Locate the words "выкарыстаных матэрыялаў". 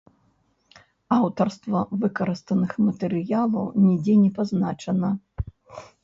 2.05-3.67